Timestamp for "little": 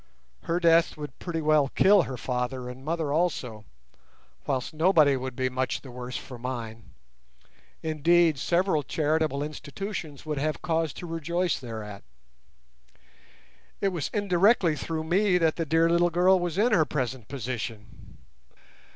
15.87-16.09